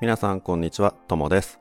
[0.00, 1.60] 皆さんこんにちは、ともです。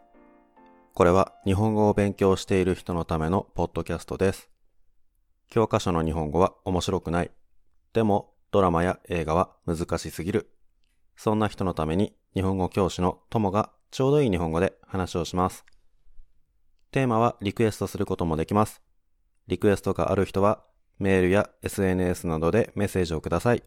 [0.93, 4.49] これは日本語を勉強している人のためのポッドキャストです。
[5.49, 7.31] 教科書の日本語は面白くない。
[7.91, 10.49] でもドラマや映画は難しすぎる。
[11.17, 15.65] そんな人のために日本語教師のともがちょうどいい日本語で話をします。
[16.91, 18.81] テーマはリクエストすることもできます。
[19.47, 20.63] リクエストがある人は
[20.97, 23.63] メールや SNS などでメッセージをください。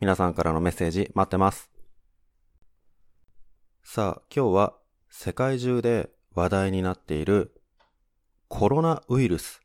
[0.00, 1.77] 皆さんからのメッセージ待ってます。
[3.90, 4.74] さあ、今日は
[5.08, 7.58] 世界中で話題になっている
[8.48, 9.62] コロナウイルス。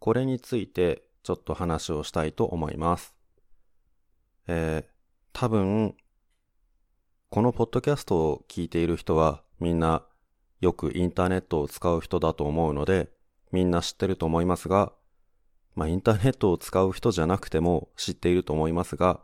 [0.00, 3.14] これについてちょっと話をしたいと思います。
[4.48, 4.84] えー、
[5.32, 5.94] 多分、
[7.30, 10.04] このポッドキャストを聞いている人はみんな
[10.60, 13.08] よくインターネットを使う人だと思うので、
[13.52, 14.92] みんな知ってると思いますが、
[15.76, 19.20] まあインターネットを使う人じゃなくても知っていると思いますが、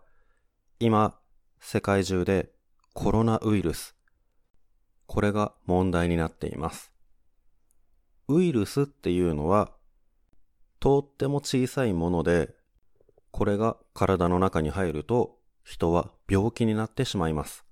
[0.78, 1.18] 今、
[1.58, 2.52] 世界中で
[3.00, 3.94] コロナウイルス、
[5.18, 6.92] これが問題になっています。
[8.28, 9.72] ウイルスっていうのは、
[10.78, 12.54] とっても小さいもので、
[13.32, 17.64] これが体の中に入ると人は病気になってしまいます。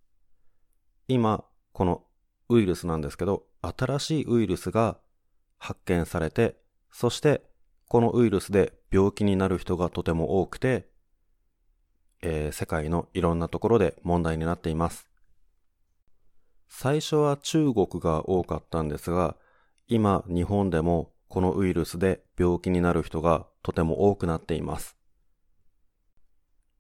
[1.06, 2.02] 今、この
[2.48, 4.98] ウイルスなんですけど、新しいウイルスが
[5.56, 6.56] 発見されて、
[6.90, 7.42] そして
[7.86, 10.88] このウイルスで病気になる人がとても多くて、
[12.22, 15.05] えー世界のいろんなところで問題になっています。
[16.68, 19.36] 最初は中国が多かったんですが、
[19.88, 24.96] 今日本でもこのウイルスで病気になる人がとても多くなっています。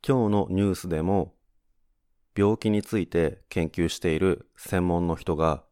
[0.06, 1.34] 今日のニュースでも
[2.36, 5.64] 病気について研究している専門の人が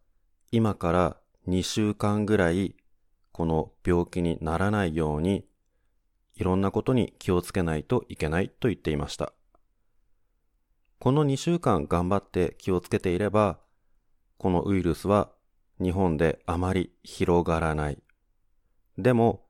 [0.51, 2.75] 今から2週間ぐらい
[3.33, 5.45] この病気にならないように
[6.37, 9.33] いろんなことに気をつけないといけないと言っていました。
[10.99, 13.59] この2週間頑張って気をつけていれば、
[14.39, 15.31] このウイルスは
[15.81, 18.03] 日本であまり広がらない。
[18.99, 19.47] でも、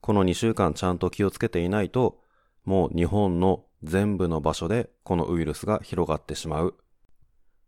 [0.00, 2.20] この2週間ちゃんと気をつけていないと、
[2.64, 6.76] もう日本の全部の場所でこのウイルスが広がってしまう。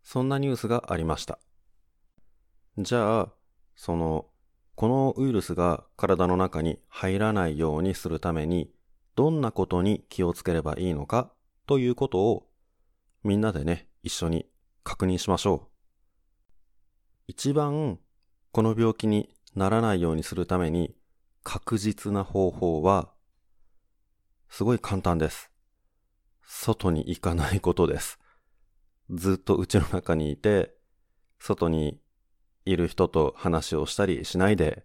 [0.02, 1.38] そんなニュースがありました。
[2.78, 3.28] じゃあ、
[3.76, 4.26] その、
[4.74, 8.70] このウイルスが体の中に入らないようにするために、
[9.14, 11.30] どんなことに気をつければいいのか
[11.66, 12.48] ということを、
[13.22, 14.46] みんなでね、一緒に
[14.82, 15.69] 確認しましょう。
[17.30, 18.00] 一番、
[18.50, 20.96] この病気にならないようにするために、
[21.44, 23.12] 確実な方法は、
[24.48, 25.48] すごい簡単です。
[26.42, 28.18] 外に行かないことです。
[29.10, 30.74] ずっと家の中にいて、
[31.38, 32.00] 外に
[32.64, 34.84] いる人と話をしたりしないで、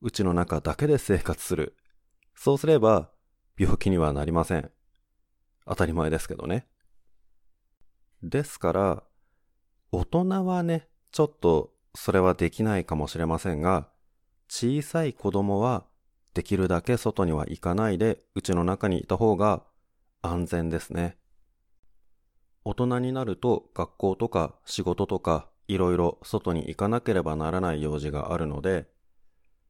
[0.00, 1.76] 家の中だけで生活する。
[2.34, 3.10] そうすれば、
[3.58, 4.70] 病気にはなりません。
[5.66, 6.66] 当たり前ですけどね。
[8.22, 9.04] ですから、
[9.90, 13.88] 大人はね、ちょっとそれはできないかもしれませんが、
[14.48, 15.84] 小さい子供は
[16.34, 19.62] できるだけ外には行かないで、家の中にいた方が
[20.22, 21.18] 安全ですね。
[22.64, 28.88] 大人になると学校とか仕事とかいろいろ外に行かなければならない用事があるので、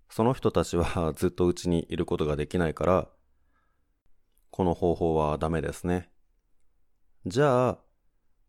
[0.09, 3.09] その人たちはずっと家にいることができないから、
[4.51, 6.11] この方法はダメですね。
[7.27, 7.79] じゃあ、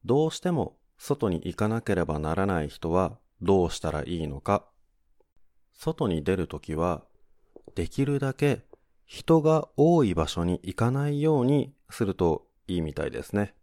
[0.05, 4.65] どうしても外に行かなければならない人はどうしたらいいのか。
[5.73, 7.03] 外に出るときは、
[7.75, 8.63] できるだけ
[9.05, 13.53] 人が多い場所に行かないようにするといいみたいですね。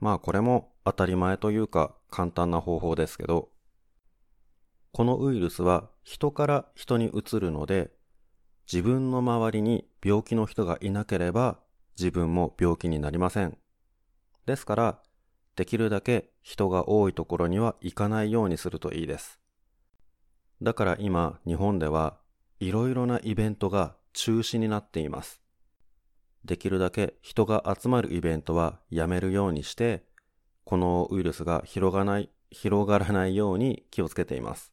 [0.00, 3.50] まあこれも当たり前というか簡単な方法ですけど、
[4.92, 7.90] このウイルスは人から人に移るので、
[8.70, 11.58] 自分の周りに病気の人がいなければ
[11.98, 13.56] 自分も病気になりません。
[14.46, 15.02] ですから、
[15.60, 19.38] できるだけ人が多いところには行かないようにするといいです。
[20.62, 22.16] だから今日本では
[22.60, 25.42] いろいろなイベントが中止になっています。
[26.46, 30.06] できるだけ人が集まるイベントはやめるようにして、
[30.64, 34.72] このウイルスが広がない、広がらないように気をつけています。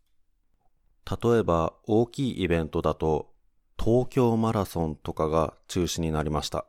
[1.22, 3.34] 例えば大きいイベントだと
[3.78, 6.66] 東京マラソンとかが中止になりました。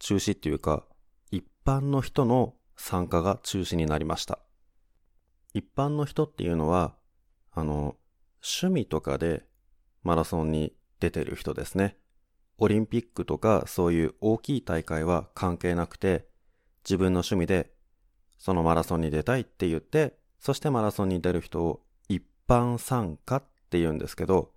[0.00, 0.82] 中止っていうか
[1.30, 4.38] 一般の人の参加が中止になりました。
[5.52, 6.96] 一般の人っていうのは、
[7.52, 7.96] あの、
[8.42, 9.44] 趣味とかで
[10.02, 11.98] マラソンに出てる人ですね。
[12.56, 16.26] オリンピックとかそういう大きい大会は関係なくて、
[16.82, 17.70] 自分の趣味で
[18.38, 24.52] そのマラソンに出たいって言って、そしてマラソンに出る人を一般参加って言うんですけど、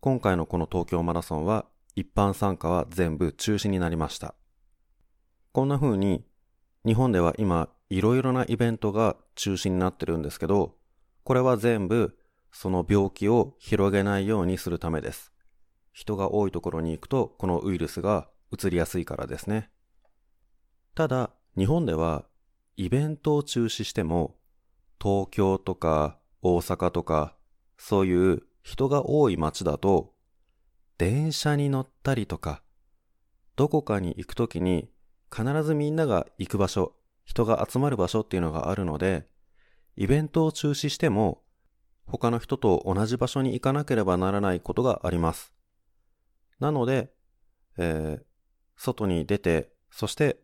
[0.00, 4.34] 今回のこの東京マラソンは一般参加は全部中止になりました。
[5.52, 6.24] こんな風に
[6.86, 10.76] 日本では今いろいろなイベントが中止になってるんですけど、
[11.22, 12.16] これは全部
[12.52, 15.32] その病気を広げないようにするためです。
[15.92, 19.70] 人が多いところに行くとこのウイルスが移りやすいからですね。
[20.94, 22.24] ただ、日本では
[22.76, 24.36] イベントを中止しても
[25.00, 27.36] 東京とか大阪とか
[27.78, 30.14] そういう人が多い街だと
[30.98, 32.62] 電車に乗ったりとか
[33.56, 34.88] どこかに行くときに
[35.34, 36.94] 必ずみんなが行く場所、
[37.24, 39.26] 人が集まる場所っていうのがあるので、
[39.96, 41.42] イベントを中止しても
[42.06, 45.52] 他の人と同じ場所に行かなければならないことがあります。
[46.60, 47.12] なので、
[47.78, 48.22] えー、
[48.76, 50.38] 外に出て、そして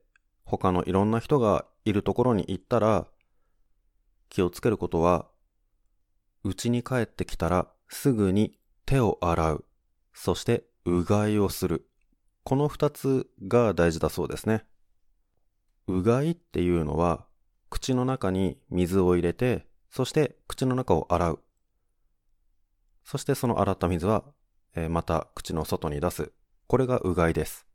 [0.44, 3.06] 他のいろんな人がいるところに行ったら、
[4.28, 5.28] 気をつけることは、
[6.42, 9.64] 家に帰ってきたらすぐに手を洗う、
[10.14, 11.86] そしてうがいをする。
[12.42, 14.64] この二つが大事だそうですね。
[15.98, 17.26] うがいっていうのは、
[17.68, 21.42] 口の中に水を入れて、そして口の中を洗う。
[23.04, 24.24] そしてその洗った水は、
[24.74, 26.32] え、また口の外に出す。
[26.66, 27.66] これがうがいです。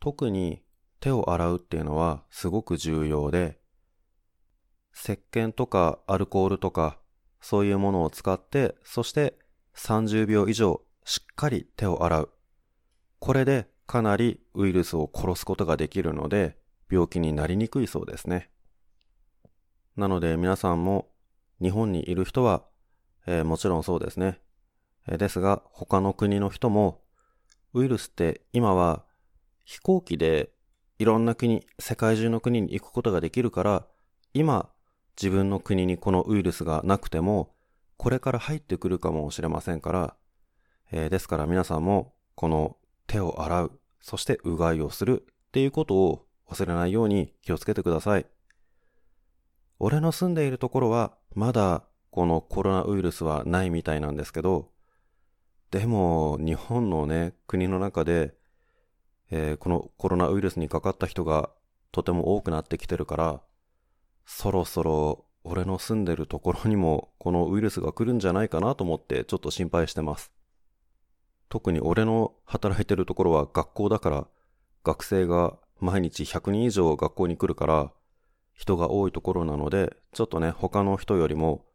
[0.00, 0.62] 特に
[1.00, 3.58] 手を洗うっていうのはすごく重要で、
[4.94, 6.98] 石鹸とかアルコールとか
[7.40, 9.38] そういうものを使って、そして
[9.76, 12.30] 30秒以上しっかり手を洗う。
[13.18, 16.56] これでかなりウイルスを殺すことができるので、
[16.90, 18.50] 病気になりにくいそうですね。
[19.96, 21.08] なので皆さんも
[21.60, 22.64] 日本にいる人は、
[23.26, 24.40] えー、もちろんそうですね。
[25.08, 27.02] え、ですが他の国の人も
[27.72, 29.04] ウイルスって今は
[29.64, 30.50] 飛行機で
[30.98, 33.86] いろんな国、世界中の国に行くことができるから、
[34.32, 34.70] 今
[35.20, 37.54] 自分の国にこのウイルスがなくても、
[37.98, 40.16] これから入ってくるかもしれませんから、
[40.92, 48.26] えー、ですから皆さんもこの手を洗う、そしてうがいをするっていうことを忘れないように気をつけてください。
[49.78, 54.70] 俺の住んでいるところはまだこのコロナウイルスはないみたいなんですけど、
[55.70, 58.34] でも日本のね、国の中で、
[59.30, 61.50] えー、このコロナウイルスにかかった人が
[61.92, 63.42] とても多くなってきてるから、
[64.24, 70.32] そろそろ俺の住んでるところにもこのウイルスが来るんじゃないかなと思ってちょっと心配してます。
[71.48, 74.26] 特に俺の働いてるところは学校だから
[74.82, 77.92] 学生が毎日100人以上学校に来るから
[78.54, 81.66] 人が多いところなのでちょっとね他の人よりも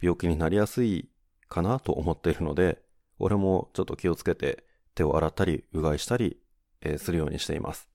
[0.00, 1.10] 病気になりやすい
[1.48, 2.80] かなと思っているので
[3.18, 4.64] 俺もちょっと気をつけて
[4.94, 6.38] 手を洗ったりうがいしたり、
[6.82, 7.88] えー、するようにしています。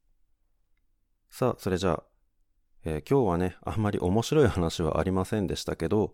[1.29, 2.03] さあ、それじゃあ、
[2.85, 6.13] えー、今日はね、あんまり面白い話はありませんでしたけど、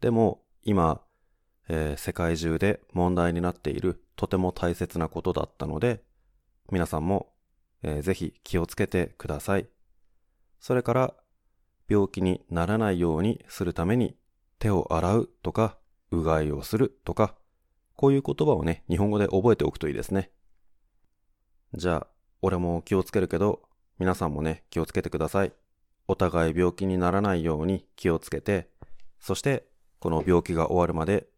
[0.00, 1.02] でも今、
[1.68, 6.02] えー、世界中で問題になっているとても大切なことだったので、
[6.70, 7.31] 皆さんも、
[7.82, 9.68] えー、ぜひ気をつけてください。
[10.60, 11.14] それから、
[11.88, 14.16] 病気にならないようにするために
[14.58, 15.76] 手を洗うとか、
[16.10, 17.34] うがいをするとか、
[17.96, 20.30] こういう言葉をね、日本語で覚えておくといいですね。
[21.74, 22.06] じゃあ、
[22.40, 23.62] 俺も気をつけるけど、
[23.98, 25.52] 皆さんもね、気をつけてください。
[26.08, 28.68] お互い病気にならないように気をつけて、
[29.20, 29.66] そして
[30.00, 31.28] この病気が終わるまで、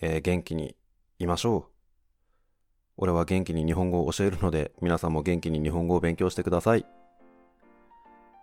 [0.00, 0.76] えー、元気に
[1.18, 1.71] いましょう。
[2.96, 6.86] 俺は元気に日本語を教えるので、皆さんも元気に日本語を勉強してください。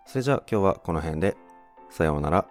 [0.06, 1.36] それじゃあ今日はこの辺で、
[1.88, 2.46] さようなら。